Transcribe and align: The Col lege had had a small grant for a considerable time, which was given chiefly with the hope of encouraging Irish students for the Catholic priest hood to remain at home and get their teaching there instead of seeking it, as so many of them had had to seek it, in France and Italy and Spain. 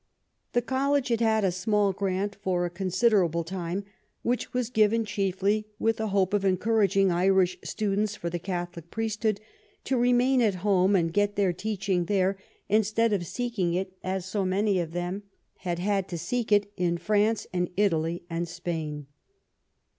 The 0.53 0.63
Col 0.63 0.93
lege 0.93 1.09
had 1.09 1.21
had 1.21 1.43
a 1.43 1.51
small 1.51 1.93
grant 1.93 2.33
for 2.41 2.65
a 2.65 2.71
considerable 2.71 3.43
time, 3.43 3.83
which 4.23 4.51
was 4.51 4.71
given 4.71 5.05
chiefly 5.05 5.67
with 5.77 5.97
the 5.97 6.07
hope 6.07 6.33
of 6.33 6.43
encouraging 6.43 7.11
Irish 7.11 7.55
students 7.63 8.15
for 8.15 8.27
the 8.27 8.39
Catholic 8.39 8.89
priest 8.89 9.21
hood 9.21 9.39
to 9.83 9.97
remain 9.99 10.41
at 10.41 10.55
home 10.65 10.95
and 10.95 11.13
get 11.13 11.35
their 11.35 11.53
teaching 11.53 12.05
there 12.05 12.35
instead 12.67 13.13
of 13.13 13.27
seeking 13.27 13.75
it, 13.75 13.95
as 14.03 14.25
so 14.25 14.43
many 14.43 14.79
of 14.79 14.93
them 14.93 15.21
had 15.57 15.77
had 15.77 16.07
to 16.07 16.17
seek 16.17 16.51
it, 16.51 16.71
in 16.75 16.97
France 16.97 17.45
and 17.53 17.69
Italy 17.77 18.23
and 18.27 18.47
Spain. 18.47 19.05